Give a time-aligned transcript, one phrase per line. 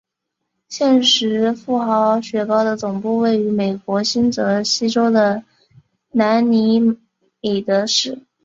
[0.67, 5.43] 现时富豪雪糕的总部位于美国新泽西州的
[6.09, 6.79] 兰尼
[7.41, 8.17] 米德市。